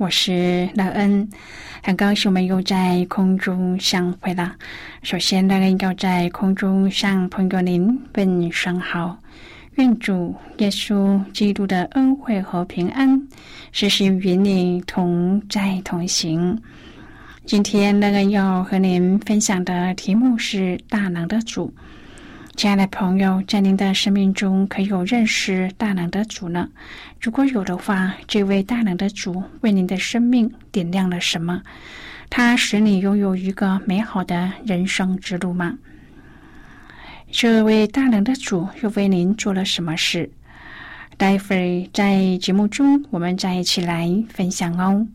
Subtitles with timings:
[0.00, 1.28] 我是乐恩。
[1.82, 4.56] 很高兴我们又在空中相会了。
[5.02, 9.18] 首先，那个要在空中向朋友您问声好，
[9.74, 13.28] 愿主耶稣基督的恩惠和平安
[13.72, 16.58] 时时与你同在同行。
[17.44, 21.70] 今天，那个要和您分享的题目是“大能的主”。
[22.60, 26.68] 亲爱的朋友，在您的生命中，可有认识大能的主呢？
[27.18, 31.62] 如果有的话，这位大能的主为您的生命点亮了什么？
[32.28, 35.78] 他使你拥有一个美好的人生之路吗？
[37.30, 40.30] 这位大能的主又为您做了什么事？
[41.16, 45.06] 待会儿在节目中，我们再一起来分享哦。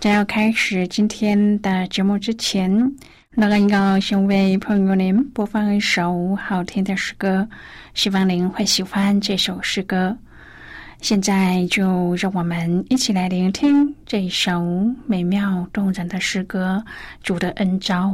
[0.00, 2.92] 在要开始今天的节目之前。
[3.34, 7.48] 那个要先为朋友您播放一首好听的诗歌，
[7.94, 10.14] 希望您会喜欢这首诗歌。
[11.00, 14.62] 现在就让我们一起来聆听这首
[15.06, 16.84] 美妙动人的诗歌
[17.22, 18.08] 《主的恩召》。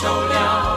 [0.00, 0.67] 受了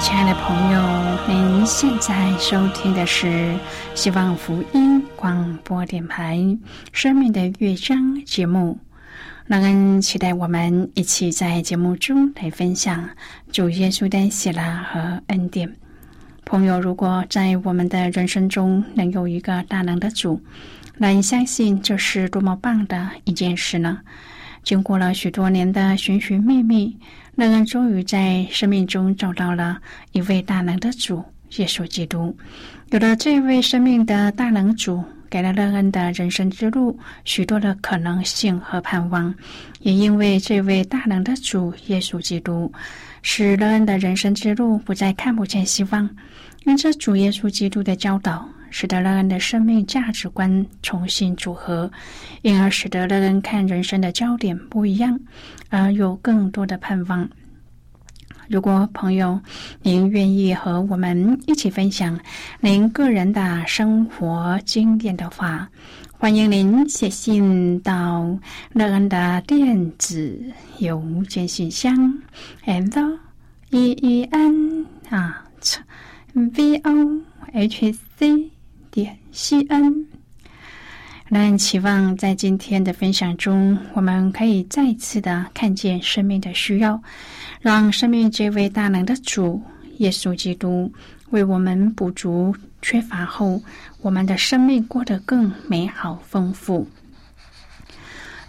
[0.00, 0.80] 亲爱的朋友，
[1.26, 3.52] 您现在收听的是
[3.96, 6.36] 希望福音广播电台
[6.92, 8.78] 《生命的乐章》节目。
[9.46, 13.08] 让人期待我们一起在节目中来分享
[13.50, 15.74] 主耶稣的喜乐和恩典。
[16.44, 20.40] 朋友，如果在我们的人生中能有一个大能的主，
[20.96, 23.98] 那你相信这是多么棒的一件事呢？
[24.62, 26.96] 经过了许多年的寻寻觅觅，
[27.36, 29.78] 乐恩终于在生命中找到了
[30.12, 31.24] 一位大能的主——
[31.56, 32.36] 耶稣基督。
[32.90, 39.34] 有了这位生命的大能主，给了乐恩的人生之路许多的可能性和盼望。
[39.80, 42.70] 也因为这位大能的主耶稣基督，
[43.22, 46.08] 使乐恩的人生之路不再看不见希望。
[46.64, 48.46] 因着主耶稣基督的教导。
[48.70, 51.90] 使得乐恩的生命价值观重新组合，
[52.42, 55.18] 因而使得乐恩看人生的焦点不一样，
[55.68, 57.28] 而有更多的盼望。
[58.48, 59.38] 如果朋友
[59.82, 62.18] 您愿意和我们一起分享
[62.60, 65.68] 您个人的生活经验的话，
[66.12, 68.38] 欢迎您写信到
[68.72, 70.42] 乐恩的电子
[70.78, 71.94] 邮件信箱
[72.64, 73.18] ：l
[73.70, 75.44] e e n 啊
[76.32, 77.20] ，v o
[77.52, 78.57] h c。
[78.90, 80.06] 点西恩，
[81.28, 87.00] 那期望在今天的分享中，我们可以再次的看见生命的需要，
[87.60, 89.62] 让生命这位大能的主
[89.98, 90.92] 耶稣基督
[91.30, 93.62] 为我们补足缺乏后，
[94.00, 96.86] 我们的生命过得更美好丰富。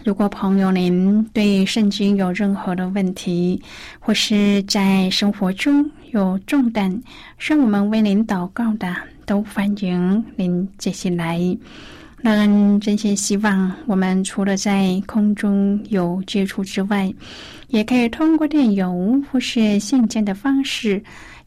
[0.02, 3.62] 如果朋友您对圣经有任何的问题，
[3.98, 7.02] 或是在生活中有重担，
[7.36, 8.96] 需要我们为您祷告的。
[9.30, 11.38] 都欢迎您接下来。
[12.20, 17.14] 乐恩真心希望，我们除了在空中有接触之外，
[17.68, 21.00] 也可以通过电邮或是信件的方式，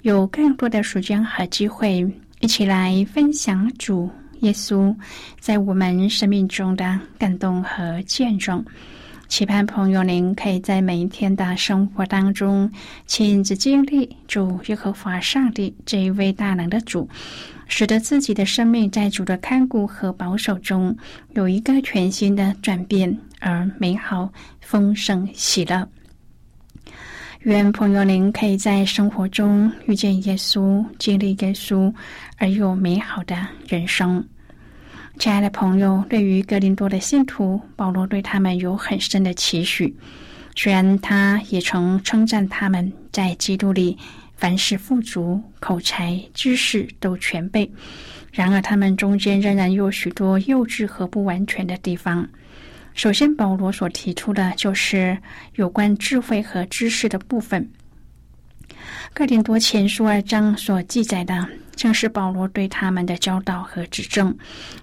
[0.04, 2.10] 有更多的时间和机会，
[2.40, 4.10] 一起来分享主
[4.40, 4.96] 耶稣
[5.42, 8.64] 在我们生命中的感动和见证。
[9.28, 12.70] 期盼朋友您可以在每一天的生活当中
[13.08, 17.10] 亲自经历主耶和华上帝这一位大能的主。
[17.68, 20.96] 使得自己的生命在主的看顾和保守中
[21.32, 24.32] 有一个全新的转变，而美好、
[24.62, 25.88] 丰盛、喜乐。
[27.42, 31.94] 愿朋友您可以在生活中遇见耶稣，经历耶稣，
[32.38, 33.36] 而有美好的
[33.68, 34.24] 人生。
[35.20, 39.96] 亲爱的朋友，对于格林多的信徒，保罗对他们有很深的期许。
[40.56, 43.98] 虽然他也曾称赞他们在基督里。
[44.44, 47.72] 凡事富足，口才、知识都全备。
[48.30, 52.28] 然而，他们中间仍然有许多幼稚和不完全的地方。
[52.94, 55.18] 首先，保罗所提出的就是
[55.56, 57.66] 有关智慧和知识的部分。
[59.14, 61.48] 哥林多前书二章所记载的，
[61.78, 64.38] 正是保罗对他们的教导和指正。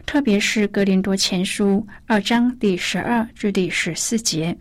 [0.07, 4.57] 特别是哥林多前书二章第十二至第十四节，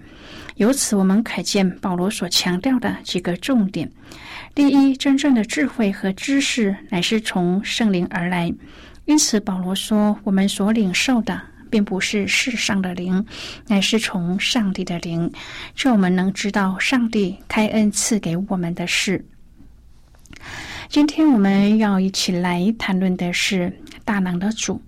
[0.57, 3.89] 由此我们可见保罗所强调的几个重点。
[4.59, 8.53] 第一，真正的智慧和知识乃是从圣灵而来，
[9.05, 11.41] 因此保罗说，我们所领受的
[11.71, 13.25] 并不是世上的灵，
[13.67, 15.31] 乃是从上帝的灵，
[15.75, 19.25] 这我们能知道上帝开恩赐给我们的事。
[20.89, 23.71] 今天我们要一起来谈论的是
[24.03, 24.81] 大能的主，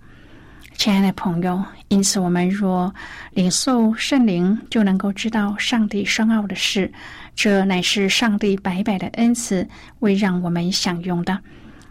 [0.83, 2.92] 亲爱的朋友，因此我们若
[3.33, 6.92] 领受圣灵，就能够知道上帝深奥的事。
[7.36, 9.69] 这乃是上帝白白的恩赐，
[10.00, 11.38] 为让我们享用的。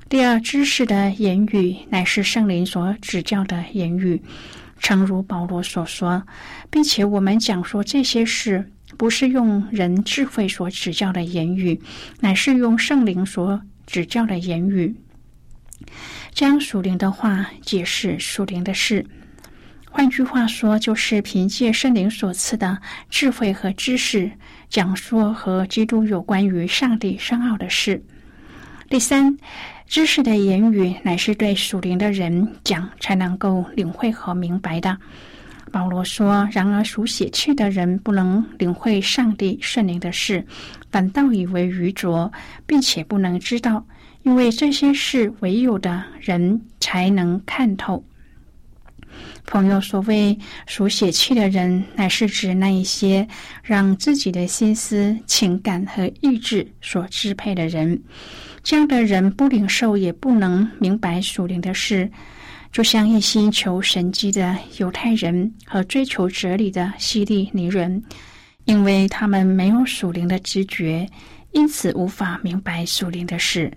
[0.08, 4.20] 第二，知识的言语乃是圣灵所指教的言语，
[4.80, 6.20] 诚如保罗所说，
[6.68, 11.80] 并且我们讲说这些事，不是用人智慧所指教的言语，
[12.18, 14.92] 乃是用圣灵所指教的言语，
[16.32, 19.04] 将属灵的话解释属灵的事。
[19.90, 24.30] 换句话说，就是凭借圣灵所赐的智慧和知识，
[24.68, 28.02] 讲说和基督有关于上帝深奥的事。
[28.88, 29.36] 第三，
[29.86, 34.96] 知识的言语乃是对属灵的人讲才能够领会和明白的。
[35.70, 40.44] 保罗说：“然而属血气的人不能领会上帝圣灵的事，
[40.90, 42.30] 反倒以为愚拙，
[42.66, 43.86] 并且不能知道，
[44.22, 48.04] 因为这些事唯有的人才能看透。”
[49.46, 53.26] 朋友，所谓属血气的人，乃是指那一些
[53.62, 58.00] 让自己的心思、情感和意志所支配的人。
[58.62, 62.08] 这样的人不领受，也不能明白属灵的事，
[62.72, 68.02] 就像一心求神迹的犹太人和追求哲理的希利尼人，
[68.64, 71.08] 因为他们没有属灵的知觉，
[71.52, 73.72] 因此无法明白属灵的事。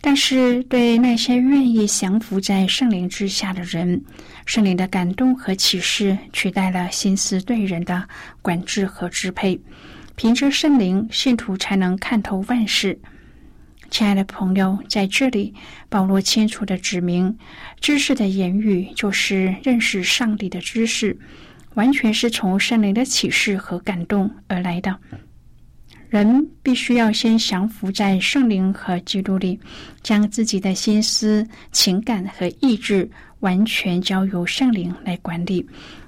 [0.00, 4.00] 但是，对那些愿意降服在圣灵之下的人，
[4.46, 8.08] 圣灵的感动和启示取代了心思对人的
[8.40, 9.60] 管制和支配。
[10.14, 12.96] 凭着圣灵，信徒才能看透万事。
[13.90, 15.54] 亲爱的朋友，在这里，
[15.88, 17.36] 保罗清楚的指明，
[17.80, 21.18] 知识的言语就是认识上帝的知识。
[21.74, 24.98] 完全是从圣灵的启示和感动而来的。
[26.08, 29.60] 人必须要先降服在圣灵和基督里，
[30.02, 33.08] 将自己的心思、情感和意志
[33.40, 35.64] 完全交由圣灵来管理，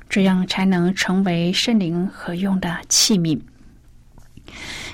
[0.09, 3.39] 这样才能成为圣灵合用的器皿。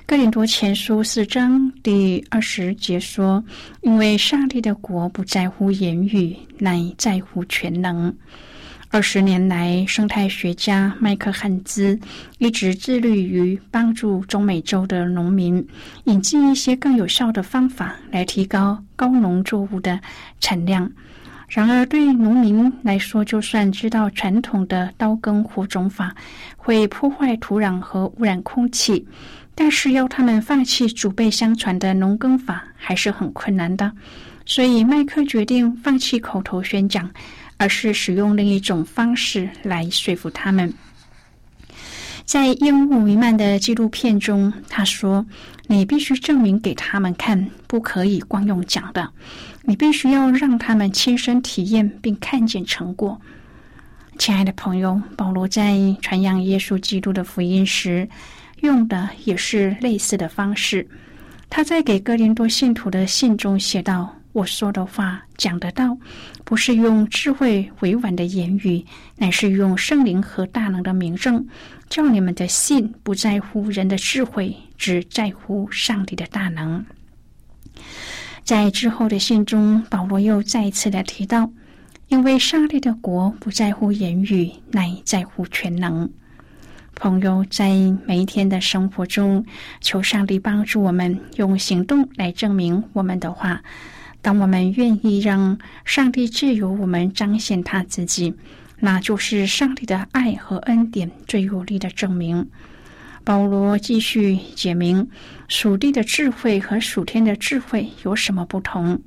[0.08, 3.42] 哥林多前书四章第二十节说
[3.82, 8.14] ：“因为上帝的国不在乎言语，乃在乎全能。”
[8.88, 11.98] 二十年来，生态学家麦克汉兹
[12.38, 15.66] 一直致力于帮助中美洲的农民
[16.04, 19.98] 引进一些更有效的方法来提高高农作物的
[20.38, 20.88] 产量。
[21.48, 26.14] 然而，对农民来说，就算知道传统的刀耕火种法
[26.56, 29.04] 会破坏土壤和污染空气，
[29.56, 33.90] 但是要他们放弃祖辈相传的农耕法还是很困难的。
[34.44, 37.10] 所以，麦克决定放弃口头宣讲。
[37.58, 40.74] 而是使用另一种方式来说服他们。
[42.26, 45.24] 在烟雾弥漫的纪录片中，他说
[45.66, 49.10] ：“你必须证明给他们看，不可以光用讲的。
[49.62, 53.18] 你必须要让他们亲身体验并看见成果。”
[54.20, 58.06] 亲爱的朋友，保罗在传扬耶稣基督的福音时，
[58.60, 60.86] 用的也是类似的方式。
[61.48, 64.12] 他在给哥林多信徒的信中写道。
[64.32, 65.96] 我说的话讲得到，
[66.44, 68.84] 不是用智慧委婉的言语，
[69.16, 71.46] 乃是用圣灵和大能的名证，
[71.88, 76.84] 叫你们的信不在乎人的智慧，只在乎上帝的大能。
[78.44, 81.50] 在之后的信中，保罗又再一次的提到，
[82.08, 86.10] 因为上帝的国不在乎言语，乃在乎全能。
[86.98, 87.68] 朋友，在
[88.06, 89.44] 每一天的生活中，
[89.82, 93.62] 求上帝帮助我们用行动来证明我们的话。
[94.22, 98.34] 当我们愿意让上帝借由我们彰显他自己，
[98.80, 102.48] 那就是上帝的爱和恩典最有力的证明。
[103.22, 105.10] 保罗继续解明
[105.48, 109.02] 属地的智慧和属天的智慧有什么不同。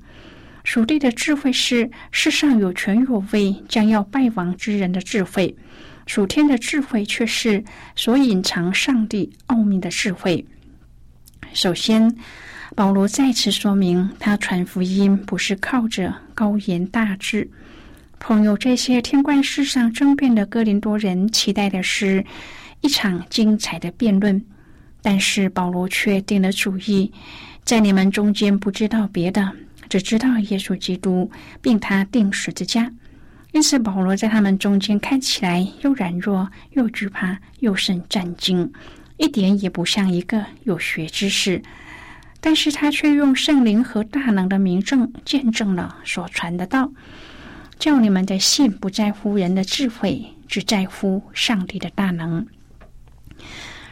[0.63, 5.55] 属地的智慧是世上有权有位将要败亡之人的智慧，
[6.09, 7.63] 属天的智慧却是
[7.95, 10.43] 所隐藏上帝奥秘的智慧。
[11.53, 12.17] 首先。
[12.75, 17.49] 保罗再次说明，他传福音不是靠着高言大志。
[18.19, 22.23] 朋友，这些天官世上争辩的哥林多人期待的是
[22.81, 24.45] 一场精彩的辩论，
[25.01, 27.11] 但是保罗却定了主意，
[27.65, 29.51] 在你们中间不知道别的，
[29.89, 31.29] 只知道耶稣基督，
[31.61, 32.93] 并他定十字架。
[33.51, 38.71] 因此，保罗在他们中间看起来又软弱，又惧怕，又甚战惊，
[39.17, 41.61] 一点也不像一个有学之士。
[42.39, 46.89] 但是他却用圣灵和大能的名证见证了所传的道，
[47.77, 52.45] 叫你们的信不在乎人的智慧，只在乎上帝的大能。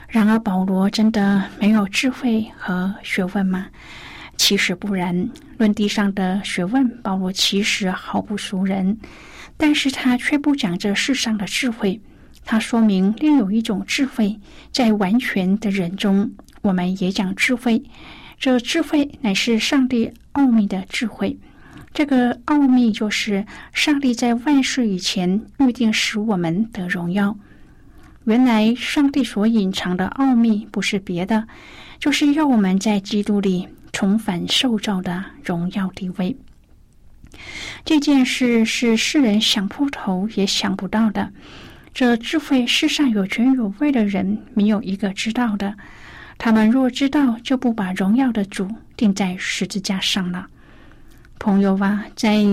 [0.08, 3.66] 然而，保罗真的没有智慧和学问吗？
[4.38, 5.30] 其实不然。
[5.58, 8.98] 论地上的学问，保罗其实毫不熟人，
[9.58, 12.00] 但是他却不讲这世上的智慧。
[12.46, 14.40] 他说明另有一种智慧，
[14.72, 17.84] 在完全的人中，我们也讲智慧。
[18.40, 21.38] 这智慧乃是上帝奥秘的智慧，
[21.94, 27.38] 这个奥秘就是上帝在万事以前预定使我们得荣耀。
[28.26, 31.48] 原来上帝所隐藏的奥秘不是别的，
[32.00, 36.38] 就是要我们在基督里重返受造的荣耀地位。
[37.86, 41.32] 这件事是世人想破头也想不到的，
[41.94, 45.74] 这智慧世上有权有位的人没有一个知道的。
[46.38, 50.48] 他们若知道，就不把荣耀的主钉在十字架上了。
[51.40, 52.44] 朋友啊，在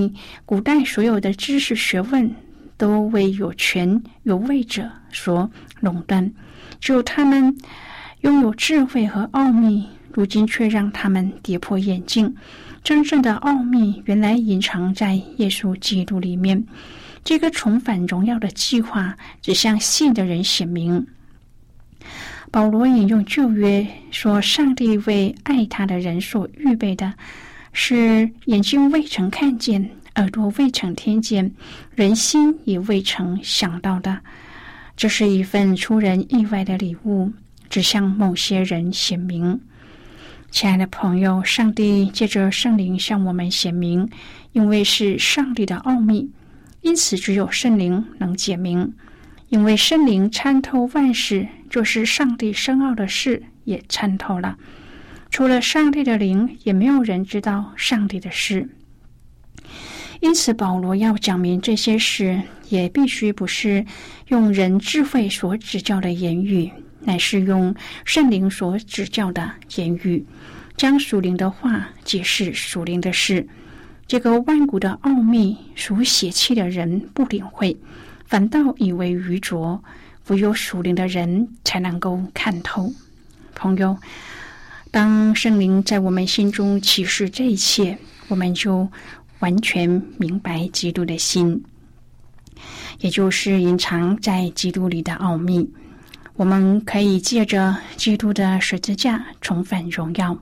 [0.47, 2.35] 古代，所有的知识学问
[2.77, 5.51] 都为有权有位者所
[5.81, 6.33] 垄断，
[6.81, 7.57] 只有他们
[8.21, 9.89] 拥有智慧和奥秘。
[10.17, 12.33] 如今却让他们跌破眼镜，
[12.85, 16.65] 真正的奥秘原来隐藏在耶稣基督里面。
[17.25, 21.07] 这个重返荣耀的计划，只向信的人显明。
[22.51, 27.15] 保罗引用旧约说：“上帝为爱他的人所预备的，
[27.73, 31.51] 是眼睛未曾看见，耳朵未曾听见，
[31.95, 34.21] 人心也未曾想到的。
[34.95, 37.33] 这是一份出人意外的礼物，
[37.71, 39.59] 只向某些人显明。
[40.55, 44.09] 亲爱的朋友，上帝借着圣灵向我们显明，
[44.53, 46.31] 因为是上帝的奥秘，
[46.81, 48.95] 因此只有圣灵能解明。”
[49.51, 54.57] 因为圣灵参透万事，就是上帝深奥的事也参透了。
[55.29, 58.69] 除了上帝的灵，也没有人知道上帝的事。
[60.21, 63.85] 因此，保罗要讲明这些事，也必须不是
[64.29, 66.71] 用人智慧所指教的言语，
[67.01, 70.25] 乃是用圣灵所指教的言语，
[70.77, 73.47] 将属灵的话解释属灵的事。
[74.07, 77.77] 这个万古的奥秘，属血气的人不领会，
[78.27, 79.81] 反倒以为愚拙；
[80.29, 82.93] 唯有属灵的人才能够看透。
[83.55, 83.97] 朋友，
[84.91, 87.97] 当圣灵在我们心中启示这一切，
[88.29, 88.87] 我们就
[89.39, 89.89] 完全
[90.19, 91.65] 明白基督的心，
[93.01, 95.73] 也就是隐藏在基督里的奥秘。
[96.35, 100.37] 我们可以借着基督的十字架重返荣耀。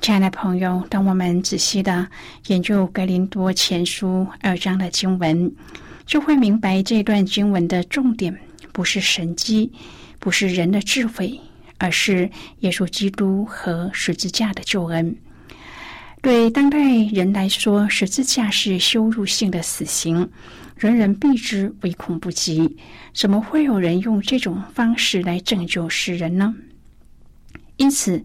[0.00, 2.06] 亲爱的朋友，当我们仔细的
[2.46, 5.52] 研究《格林多前书》二章的经文，
[6.06, 8.34] 就会明白这段经文的重点
[8.72, 9.70] 不是神机，
[10.18, 11.38] 不是人的智慧，
[11.78, 15.14] 而是耶稣基督和十字架的救恩。
[16.22, 16.78] 对当代
[17.12, 20.30] 人来说，十字架是羞辱性的死刑，
[20.76, 22.76] 人人避之唯恐不及。
[23.12, 26.54] 怎么会有人用这种方式来拯救世人呢？
[27.76, 28.24] 因此。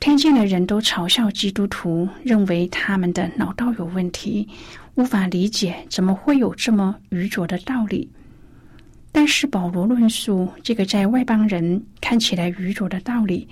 [0.00, 4.48] 天见的人都嘲笑基督徒，认为他们的脑道有问题，
[4.94, 8.10] 无法理解怎么会有这么愚拙的道理。
[9.12, 13.46] 但是保罗论述这个在外邦人看起来愚拙的道理，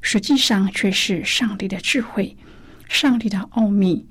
[0.00, 2.34] 实际上却是上帝的智慧、
[2.88, 4.02] 上帝的奥秘，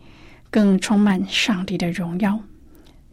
[0.52, 2.40] 更充满上帝的荣耀，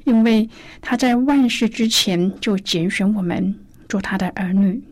[0.05, 0.47] 因为
[0.83, 3.55] 他在万事之前就拣选我们
[3.89, 4.83] 做他的儿女，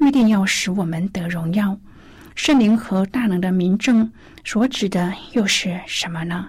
[0.00, 1.76] 预定要使我们得荣耀。
[2.34, 4.10] 圣灵和大能的名证
[4.44, 6.48] 所指的又是什么呢？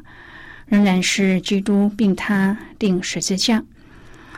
[0.68, 3.64] 仍然是基督并他定十字架。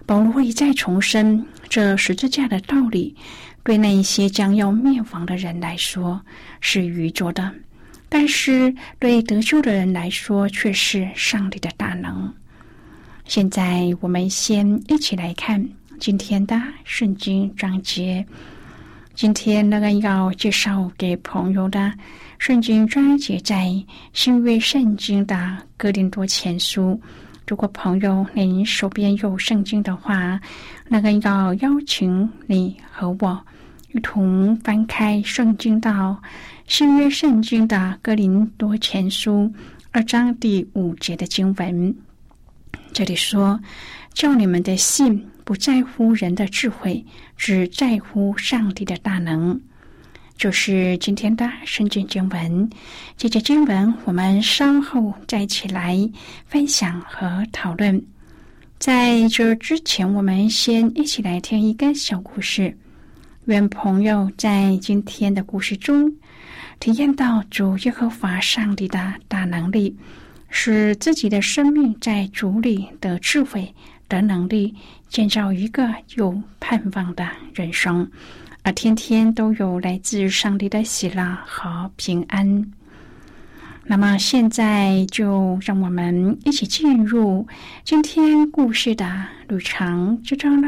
[0.06, 3.16] 保罗一再重申这十字架的道理，
[3.64, 6.22] 对那一些将要灭亡的人来说
[6.60, 7.54] 是愚拙的，
[8.10, 12.34] 但是对得救的人来说却是上帝的大能。
[13.26, 18.26] 现在我们先一起来看今天的圣经章节。
[19.18, 21.92] 今天那个要介绍给朋友的
[22.38, 23.68] 圣经章节，在
[24.14, 27.02] 新约圣经的哥林多前书。
[27.48, 30.40] 如果朋友您手边有圣经的话，
[30.88, 33.44] 那个要邀请你和我
[33.92, 36.16] 一同翻开圣经到
[36.68, 39.52] 新约圣经的哥林多前书
[39.90, 41.96] 二章第五节的经文。
[42.94, 43.60] 这里说
[44.14, 47.06] ：“叫你们的信。”不在乎人的智慧，
[47.38, 49.58] 只在乎上帝的大能。
[50.38, 52.70] 就是今天的圣经经文。
[53.16, 55.98] 这节经文我们稍后再一起来
[56.48, 58.04] 分享和讨论。
[58.78, 62.78] 在这之前，我们先一起来听一个小故事。
[63.46, 66.14] 愿朋友在今天的故事中
[66.82, 69.96] 体验到主耶和华上帝的大能力，
[70.50, 73.74] 使自己的生命在主里的智慧。
[74.10, 74.74] 的能力
[75.10, 78.10] 建造一个有盼望的人生，
[78.64, 82.72] 而天天都有来自上帝的喜乐和平安。
[83.86, 87.48] 那么，现在就让我们一起进入
[87.86, 90.68] 今天故事的旅程之中喽。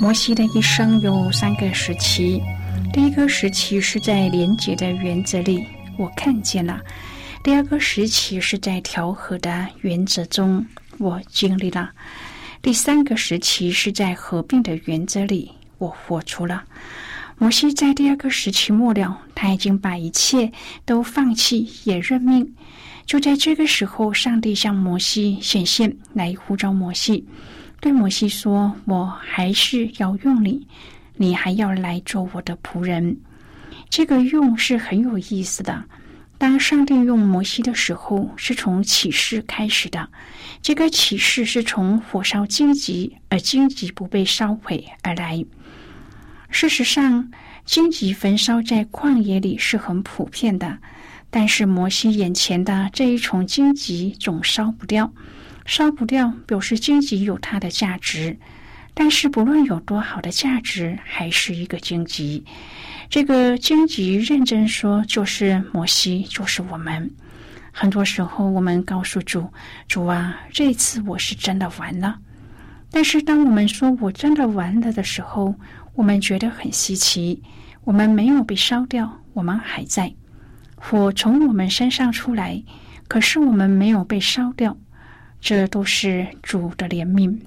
[0.00, 2.40] 摩西的一生有三个时期，
[2.92, 5.66] 第一个时期是在廉洁的原则里，
[5.98, 6.80] 我看见了。
[7.42, 10.66] 第二个时期是在调和的原则中，
[10.98, 11.88] 我经历了；
[12.60, 16.64] 第三个时期是在合并的原则里，我活出了。
[17.38, 20.52] 摩西在第二个时期末了，他已经把一切
[20.84, 22.54] 都放弃，也认命。
[23.06, 27.24] 就在这个时候，上帝向摩西显现，来呼召摩西，
[27.80, 30.66] 对摩西说：“我还是要用你，
[31.16, 33.16] 你还要来做我的仆人。”
[33.88, 35.82] 这个用是很有意思的。
[36.38, 40.08] 当上帝用摩西的时候，是从启示开始的。
[40.62, 45.44] 这个启示是从火烧荆棘，而荆棘不被烧毁而来。
[46.48, 47.32] 事实上，
[47.64, 50.78] 荆棘焚烧在旷野里是很普遍的，
[51.28, 55.12] 但是摩西眼前的这一丛荆棘总烧不掉。
[55.66, 58.38] 烧不掉，表示荆棘有它的价值。
[59.00, 62.44] 但是不论有多好的价值，还是一个荆棘。
[63.08, 67.08] 这个荆棘认真说，就是摩西，就是我们。
[67.70, 69.48] 很多时候，我们告诉主
[69.86, 72.18] ：“主啊，这次我是真的完了。”
[72.90, 75.54] 但是，当我们说我真的完了的时候，
[75.94, 77.40] 我们觉得很稀奇。
[77.84, 80.12] 我们没有被烧掉，我们还在，
[80.74, 82.60] 火从我们身上出来，
[83.06, 84.76] 可是我们没有被烧掉。
[85.40, 87.38] 这都是主的怜悯。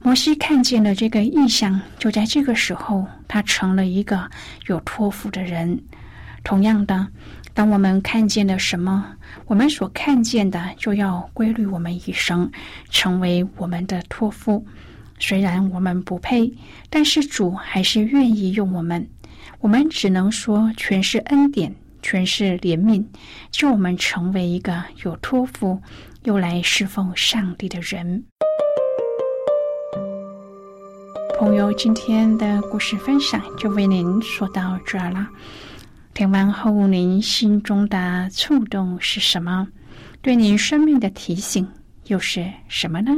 [0.00, 4.30] 摩西看见了这个异象，就在这个时候，他成了一个
[4.66, 5.80] 有托付的人。
[6.44, 7.08] 同样的，
[7.52, 9.04] 当我们看见了什么，
[9.46, 12.50] 我们所看见的就要规律我们一生，
[12.90, 14.64] 成为我们的托付。
[15.18, 16.54] 虽然我们不配，
[16.88, 19.06] 但是主还是愿意用我们。
[19.60, 23.04] 我们只能说，全是恩典，全是怜悯，
[23.50, 25.82] 就我们成为一个有托付
[26.22, 28.24] 又来侍奉上帝的人。
[31.38, 35.28] 朋友，今天的故事分享就为您说到这儿了。
[36.12, 39.68] 听完后，您心中的触动是什么？
[40.20, 41.64] 对您生命的提醒
[42.08, 43.12] 又是什么呢？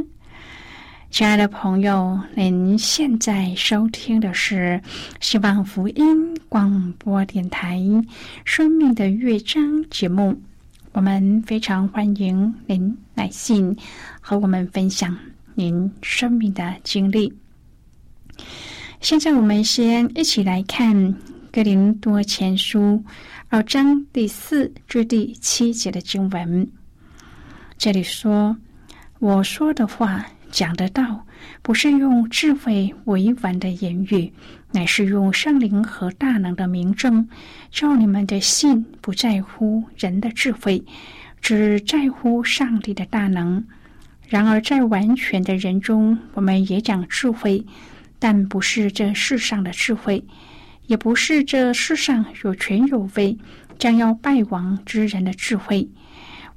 [1.09, 4.79] 亲爱的朋友，您现在收听的是
[5.19, 7.79] 希望福音广播电台
[8.45, 10.39] 《生命的乐章》节目。
[10.91, 13.75] 我们非常欢迎您来信
[14.19, 15.17] 和我们分享
[15.55, 17.33] 您生命的经历。
[19.01, 21.15] 现在，我们先一起来看。
[21.51, 23.03] 格林多前书
[23.49, 26.65] 二章第四至第七节的经文，
[27.79, 28.55] 这里说
[29.17, 31.25] ：“我说的话讲得到，
[31.63, 34.31] 不是用智慧委婉的言语，
[34.71, 37.27] 乃是用圣灵和大能的明证，
[37.71, 40.81] 叫你们的信不在乎人的智慧，
[41.41, 43.65] 只在乎上帝的大能。
[44.29, 47.65] 然而，在完全的人中，我们也讲智慧，
[48.21, 50.23] 但不是这世上的智慧。”
[50.87, 53.37] 也不是这世上有权有位、
[53.79, 55.87] 将要败亡之人的智慧。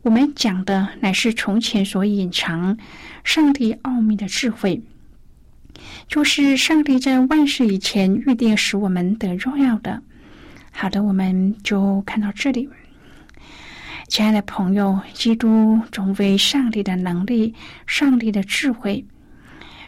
[0.03, 2.77] 我们讲的乃是从前所隐藏、
[3.23, 4.83] 上帝奥秘的智慧，
[6.09, 10.03] 就是上帝在万事以前预定使我们得荣耀的。
[10.73, 12.69] 好的，我们就看到这里。
[14.09, 17.55] 亲爱的朋友，基督总为上帝的能力、
[17.87, 19.07] 上帝的智慧。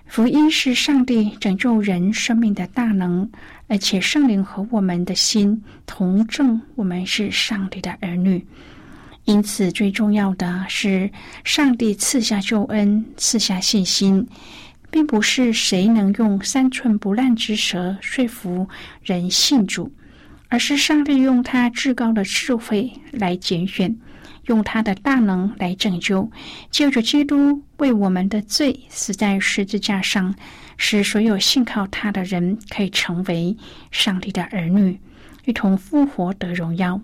[0.07, 3.29] 福音是上帝拯救人生命的大能，
[3.67, 8.47] 而且圣灵和我们的心同证，我们是上帝的儿女。
[9.25, 11.11] 因此，最重要的是
[11.45, 14.27] 上帝赐下救恩，赐下信心，
[14.91, 18.69] 并不是谁能用三寸不烂之舌说服
[19.03, 19.93] 人信主，
[20.49, 23.95] 而是上帝用他至高的智慧来拣选。
[24.47, 26.31] 用他的大能来拯救，
[26.71, 30.35] 借着基督为我们的罪死在十字架上，
[30.77, 33.57] 使所有信靠他的人可以成为
[33.91, 34.99] 上帝的儿女，
[35.45, 37.01] 一同复活得荣耀。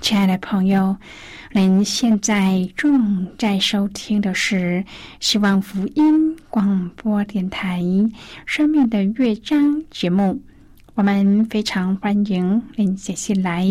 [0.00, 0.96] 亲爱的朋友，
[1.52, 4.84] 您现在正在收听的是
[5.18, 7.80] 希望福音广播电台
[8.46, 10.40] 《生命的乐章》节目。
[10.94, 13.66] 我们非常欢迎您写信来，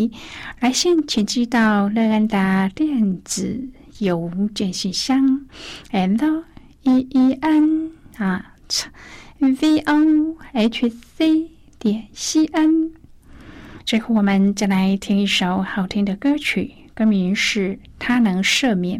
[0.59, 5.45] 来信请寄到乐安达电子邮件信箱
[5.91, 6.43] ，l
[6.81, 8.53] e e n 啊
[9.37, 12.91] ，v o h c 点 c n。
[13.85, 18.99] 最后，我们再来听一首好听的歌曲，歌名是《他能赦免》。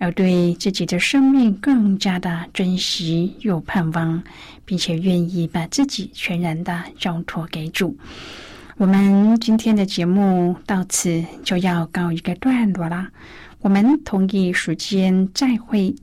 [0.00, 4.20] 而对自己的生命更加的珍惜又盼望，
[4.64, 7.96] 并且愿意把自己全然的交托给主。
[8.78, 13.08] 我们今天的节目到此就要告一个段落啦，
[13.60, 15.94] 我们同一时间再会。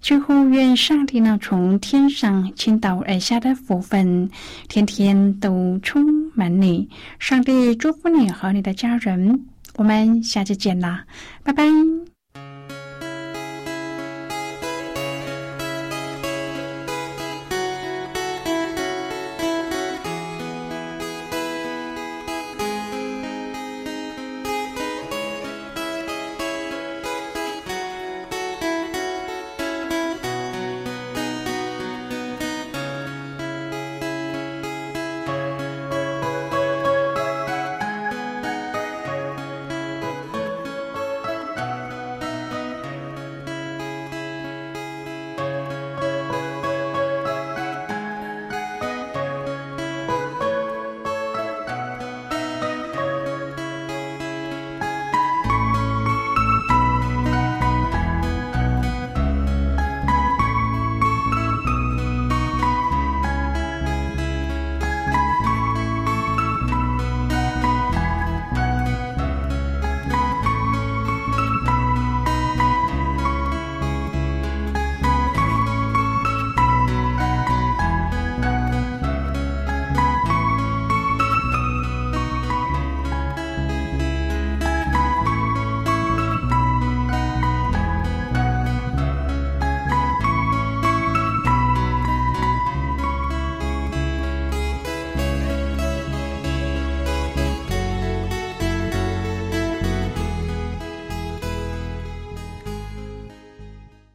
[0.00, 4.30] 最后，愿上帝呢从天上倾倒而下的福分，
[4.68, 6.02] 天天都充
[6.34, 6.88] 满你。
[7.18, 9.44] 上帝祝福你和你的家人。
[9.74, 11.04] 我们下次见啦，
[11.42, 11.64] 拜拜。